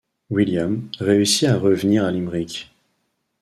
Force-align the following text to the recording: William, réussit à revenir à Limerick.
William, 0.31 0.89
réussit 0.99 1.47
à 1.47 1.59
revenir 1.59 2.03
à 2.03 2.11
Limerick. 2.11 2.73